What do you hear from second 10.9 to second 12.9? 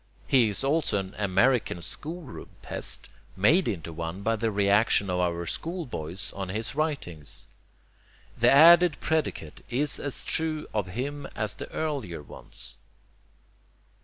him as the earlier ones.